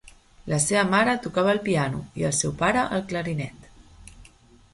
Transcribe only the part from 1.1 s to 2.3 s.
tocava el piano, i